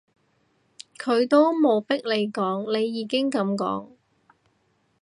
[0.97, 3.89] 佢都冇逼你講，你已經噉講